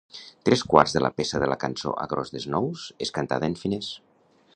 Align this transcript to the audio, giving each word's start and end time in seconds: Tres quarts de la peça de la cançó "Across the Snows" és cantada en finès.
Tres 0.47 0.61
quarts 0.69 0.95
de 0.95 1.01
la 1.05 1.11
peça 1.19 1.41
de 1.43 1.49
la 1.51 1.57
cançó 1.63 1.93
"Across 2.05 2.33
the 2.37 2.41
Snows" 2.47 2.87
és 3.07 3.13
cantada 3.19 3.51
en 3.53 3.59
finès. 3.65 3.91